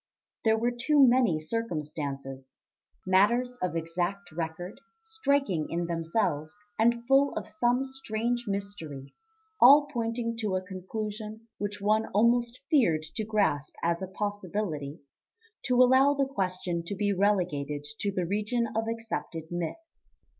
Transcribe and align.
There 0.43 0.57
were 0.57 0.71
too 0.71 1.05
many 1.07 1.39
circumstances 1.39 2.57
matters 3.05 3.59
of 3.61 3.75
exact 3.75 4.31
record, 4.31 4.81
striking 5.03 5.67
in 5.69 5.85
themselves 5.85 6.57
and 6.79 7.05
full 7.07 7.35
of 7.35 7.47
some 7.47 7.83
strange 7.83 8.45
mystery, 8.47 9.13
all 9.61 9.85
pointing 9.93 10.37
to 10.37 10.55
a 10.55 10.65
conclusion 10.65 11.47
which 11.59 11.79
one 11.81 12.07
almost 12.15 12.61
feared 12.67 13.03
to 13.15 13.23
grasp 13.23 13.75
as 13.83 14.01
a 14.01 14.07
possibility 14.07 15.01
to 15.65 15.75
allow 15.75 16.15
the 16.15 16.25
question 16.25 16.81
to 16.85 16.95
be 16.95 17.13
relegated 17.13 17.83
to 17.99 18.11
the 18.11 18.25
region 18.25 18.69
of 18.75 18.85
accepted 18.87 19.51
myth. 19.51 19.77